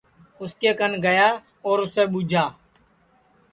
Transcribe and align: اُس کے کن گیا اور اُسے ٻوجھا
اُس 0.41 0.51
کے 0.61 0.71
کن 0.79 0.91
گیا 1.03 1.27
اور 1.65 1.77
اُسے 1.83 2.03
ٻوجھا 2.11 2.45